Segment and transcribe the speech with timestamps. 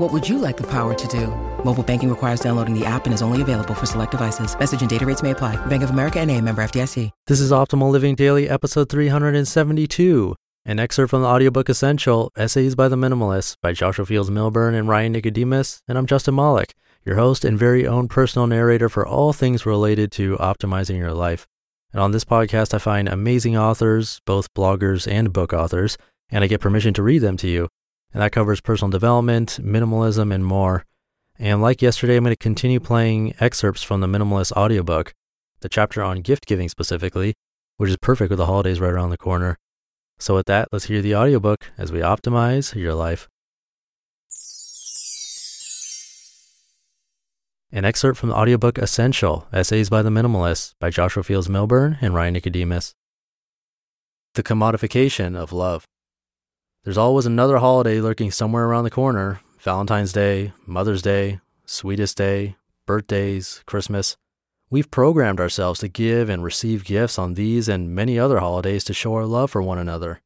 [0.00, 1.26] What would you like the power to do?
[1.62, 4.58] Mobile banking requires downloading the app and is only available for select devices.
[4.58, 5.56] Message and data rates may apply.
[5.66, 7.10] Bank of America and a member FDIC.
[7.26, 10.34] This is Optimal Living Daily, episode 372.
[10.64, 14.88] An excerpt from the audiobook Essential, Essays by the Minimalists by Joshua Fields Millburn and
[14.88, 15.82] Ryan Nicodemus.
[15.86, 16.72] And I'm Justin Malik,
[17.04, 21.46] your host and very own personal narrator for all things related to optimizing your life.
[21.92, 25.98] And on this podcast, I find amazing authors, both bloggers and book authors,
[26.30, 27.68] and I get permission to read them to you.
[28.12, 30.84] And that covers personal development, minimalism, and more.
[31.38, 35.14] And like yesterday, I'm going to continue playing excerpts from the Minimalist audiobook,
[35.60, 37.34] the chapter on gift giving specifically,
[37.76, 39.56] which is perfect with the holidays right around the corner.
[40.18, 43.28] So, with that, let's hear the audiobook as we optimize your life.
[47.72, 52.14] An excerpt from the audiobook Essential Essays by the Minimalists by Joshua Fields Millburn and
[52.14, 52.94] Ryan Nicodemus.
[54.34, 55.84] The Commodification of Love.
[56.82, 62.56] There's always another holiday lurking somewhere around the corner Valentine's Day, Mother's Day, Sweetest Day,
[62.86, 64.16] birthdays, Christmas.
[64.70, 68.94] We've programmed ourselves to give and receive gifts on these and many other holidays to
[68.94, 70.22] show our love for one another.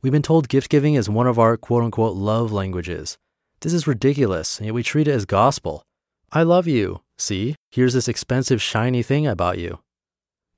[0.00, 3.18] We've been told gift giving is one of our quote unquote love languages.
[3.62, 5.82] This is ridiculous, yet we treat it as gospel.
[6.30, 7.00] I love you.
[7.18, 9.80] See, here's this expensive, shiny thing about you.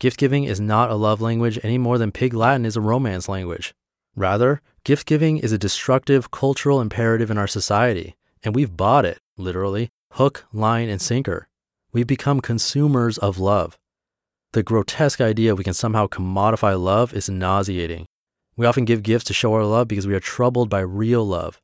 [0.00, 3.28] Gift giving is not a love language any more than Pig Latin is a romance
[3.28, 3.74] language.
[4.16, 8.14] Rather, gift giving is a destructive cultural imperative in our society,
[8.44, 11.48] and we've bought it, literally, hook, line, and sinker.
[11.92, 13.76] We've become consumers of love.
[14.52, 18.06] The grotesque idea we can somehow commodify love is nauseating.
[18.56, 21.60] We often give gifts to show our love because we are troubled by real love.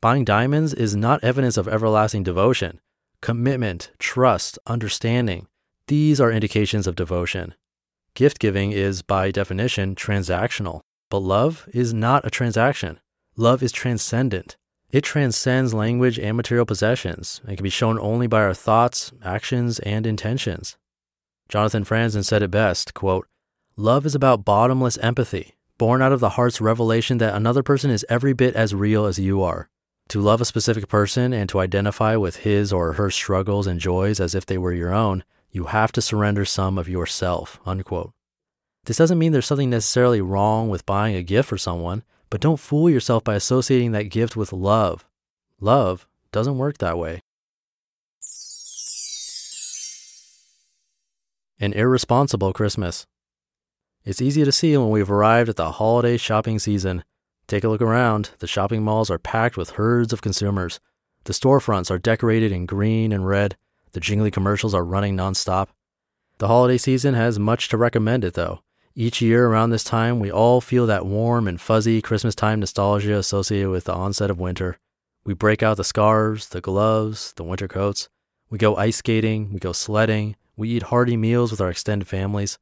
[0.00, 2.80] Buying diamonds is not evidence of everlasting devotion.
[3.20, 5.46] Commitment, trust, understanding,
[5.88, 7.54] these are indications of devotion.
[8.14, 10.80] Gift giving is, by definition, transactional.
[11.12, 12.98] But love is not a transaction.
[13.36, 14.56] Love is transcendent.
[14.90, 19.78] It transcends language and material possessions and can be shown only by our thoughts, actions,
[19.80, 20.78] and intentions.
[21.50, 23.28] Jonathan Franzen said it best, quote,
[23.76, 28.06] Love is about bottomless empathy, born out of the heart's revelation that another person is
[28.08, 29.68] every bit as real as you are.
[30.08, 34.18] To love a specific person and to identify with his or her struggles and joys
[34.18, 38.14] as if they were your own, you have to surrender some of yourself, unquote.
[38.84, 42.58] This doesn't mean there's something necessarily wrong with buying a gift for someone, but don't
[42.58, 45.04] fool yourself by associating that gift with love.
[45.60, 47.20] Love doesn't work that way.
[51.60, 53.06] An irresponsible Christmas.
[54.04, 57.04] It's easy to see when we've arrived at the holiday shopping season.
[57.46, 58.30] Take a look around.
[58.40, 60.80] The shopping malls are packed with herds of consumers.
[61.24, 63.56] The storefronts are decorated in green and red.
[63.92, 65.68] The jingly commercials are running nonstop.
[66.38, 68.62] The holiday season has much to recommend it, though.
[68.94, 73.16] Each year around this time, we all feel that warm and fuzzy Christmas time nostalgia
[73.16, 74.76] associated with the onset of winter.
[75.24, 78.10] We break out the scarves, the gloves, the winter coats.
[78.50, 82.58] We go ice skating, we go sledding, we eat hearty meals with our extended families.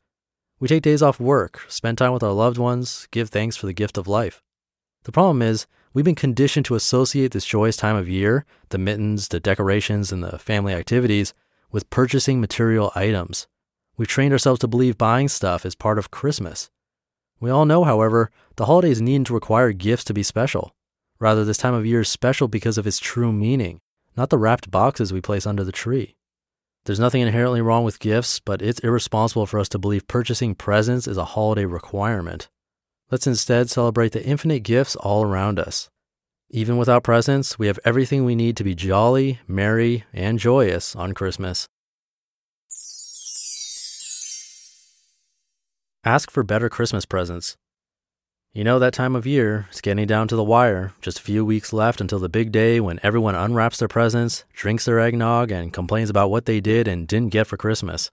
[0.61, 3.73] We take days off work, spend time with our loved ones, give thanks for the
[3.73, 4.41] gift of life.
[5.03, 9.27] The problem is, we've been conditioned to associate this joyous time of year, the mittens,
[9.29, 11.35] the decorations, and the family activities,
[11.73, 13.49] with purchasing material items.
[14.01, 16.71] We've trained ourselves to believe buying stuff is part of Christmas.
[17.39, 20.75] We all know, however, the holidays needn't require gifts to be special.
[21.19, 23.83] Rather, this time of year is special because of its true meaning,
[24.17, 26.17] not the wrapped boxes we place under the tree.
[26.87, 31.07] There's nothing inherently wrong with gifts, but it's irresponsible for us to believe purchasing presents
[31.07, 32.49] is a holiday requirement.
[33.11, 35.91] Let's instead celebrate the infinite gifts all around us.
[36.49, 41.13] Even without presents, we have everything we need to be jolly, merry, and joyous on
[41.13, 41.69] Christmas.
[46.05, 47.59] Ask for better Christmas presents.
[48.55, 51.45] You know that time of year, it's getting down to the wire, just a few
[51.45, 55.75] weeks left until the big day when everyone unwraps their presents, drinks their eggnog, and
[55.75, 58.11] complains about what they did and didn't get for Christmas.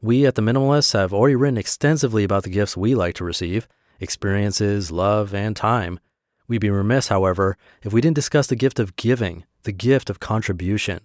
[0.00, 3.66] We at the Minimalists have already written extensively about the gifts we like to receive,
[3.98, 5.98] experiences, love, and time.
[6.46, 10.20] We'd be remiss, however, if we didn't discuss the gift of giving, the gift of
[10.20, 11.00] contribution.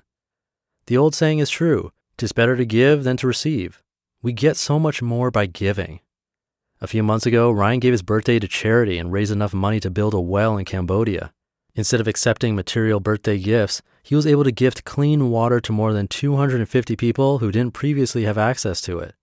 [0.86, 3.82] The old saying is true "'Tis better to give than to receive.
[4.22, 6.00] We get so much more by giving.
[6.83, 9.92] A few months ago, Ryan gave his birthday to charity and raised enough money to
[9.92, 11.31] build a well in Cambodia.
[11.75, 15.94] Instead of accepting material birthday gifts, he was able to gift clean water to more
[15.94, 19.13] than 250 people who didn't previously have access to it.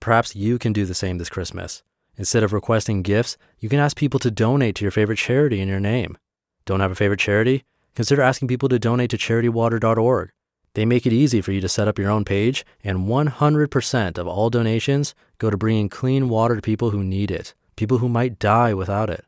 [0.00, 1.82] Perhaps you can do the same this Christmas.
[2.18, 5.68] Instead of requesting gifts, you can ask people to donate to your favorite charity in
[5.68, 6.18] your name.
[6.66, 7.64] Don't have a favorite charity?
[7.94, 10.30] Consider asking people to donate to charitywater.org.
[10.78, 14.28] They make it easy for you to set up your own page, and 100% of
[14.28, 18.38] all donations go to bringing clean water to people who need it, people who might
[18.38, 19.24] die without it.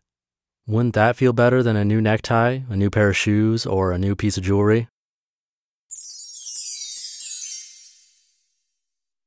[0.69, 3.99] Wouldn't that feel better than a new necktie, a new pair of shoes, or a
[3.99, 4.87] new piece of jewelry?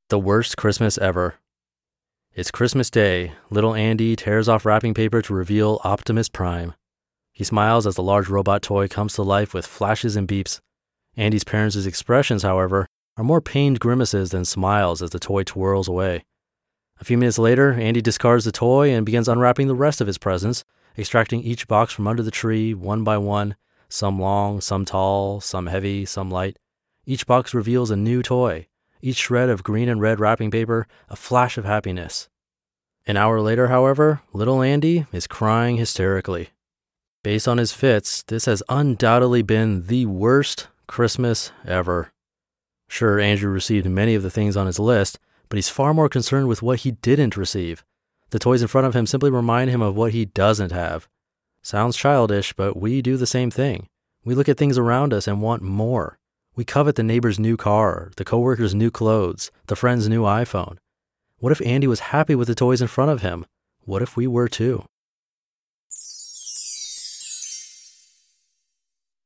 [0.08, 1.36] The worst Christmas ever.
[2.34, 3.34] It's Christmas Day.
[3.50, 6.74] Little Andy tears off wrapping paper to reveal Optimus Prime.
[7.34, 10.62] He smiles as the large robot toy comes to life with flashes and beeps.
[11.16, 12.88] Andy's parents' expressions, however,
[13.18, 16.24] are more pained grimaces than smiles as the toy twirls away.
[17.00, 20.18] A few minutes later, Andy discards the toy and begins unwrapping the rest of his
[20.18, 20.64] presents,
[20.98, 23.56] extracting each box from under the tree one by one,
[23.90, 26.58] some long, some tall, some heavy, some light.
[27.06, 28.68] Each box reveals a new toy,
[29.02, 32.30] each shred of green and red wrapping paper a flash of happiness.
[33.06, 36.50] An hour later, however, little Andy is crying hysterically.
[37.22, 42.12] Based on his fits, this has undoubtedly been the worst Christmas ever.
[42.88, 45.18] Sure, Andrew received many of the things on his list,
[45.50, 47.84] but he's far more concerned with what he didn't receive.
[48.30, 51.08] The toys in front of him simply remind him of what he doesn't have.
[51.64, 53.88] Sounds childish, but we do the same thing.
[54.24, 56.20] We look at things around us and want more.
[56.56, 60.78] We covet the neighbor's new car, the coworker's new clothes, the friend's new iPhone.
[61.40, 63.48] What if Andy was happy with the toys in front of him?
[63.84, 64.86] What if we were too?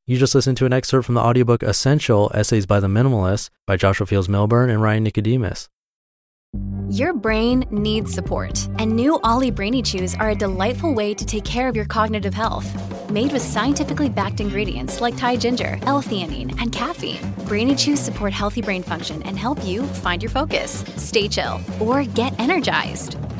[0.10, 3.76] You just listened to an excerpt from the audiobook Essential Essays by the Minimalist by
[3.76, 5.68] Joshua Fields Millburn and Ryan Nicodemus.
[6.90, 11.44] Your brain needs support, and new Olly Brainy Chews are a delightful way to take
[11.44, 12.72] care of your cognitive health.
[13.12, 18.62] Made with scientifically backed ingredients like Thai ginger, L-theanine, and caffeine, Brainy Chews support healthy
[18.62, 23.18] brain function and help you find your focus, stay chill, or get energized.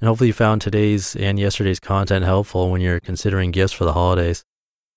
[0.00, 3.94] And hopefully, you found today's and yesterday's content helpful when you're considering gifts for the
[3.94, 4.44] holidays.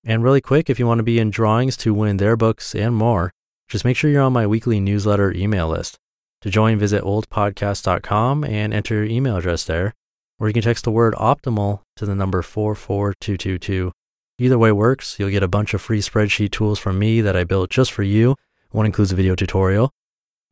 [0.04, 2.94] And really quick, if you want to be in drawings to win their books and
[2.94, 3.32] more,
[3.68, 5.98] just make sure you're on my weekly newsletter email list.
[6.42, 9.94] To join, visit oldpodcast.com and enter your email address there,
[10.38, 13.92] or you can text the word optimal to the number 44222.
[14.38, 15.18] Either way works.
[15.18, 18.02] You'll get a bunch of free spreadsheet tools from me that I built just for
[18.02, 18.36] you.
[18.70, 19.90] One includes a video tutorial,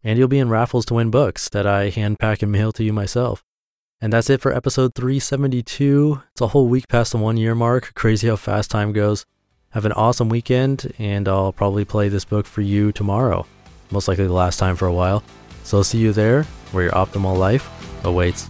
[0.05, 2.85] and you'll be in raffles to win books that I hand pack and mail to
[2.85, 3.43] you myself.
[4.01, 6.23] And that's it for episode 372.
[6.31, 7.93] It's a whole week past the one year mark.
[7.95, 9.25] Crazy how fast time goes.
[9.71, 13.45] Have an awesome weekend, and I'll probably play this book for you tomorrow.
[13.91, 15.25] Most likely the last time for a while.
[15.65, 17.69] So I'll see you there where your optimal life
[18.05, 18.49] awaits.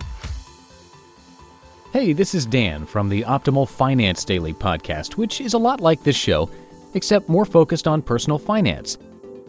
[1.95, 6.02] Hey, this is Dan from the Optimal Finance Daily podcast, which is a lot like
[6.02, 6.50] this show,
[6.93, 8.99] except more focused on personal finance.